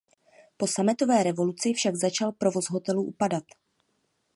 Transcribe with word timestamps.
Po 0.57 0.67
sametové 0.67 1.23
revoluci 1.23 1.73
však 1.73 1.95
začal 1.95 2.31
provoz 2.31 2.65
hotelu 2.69 3.03
upadat. 3.03 3.43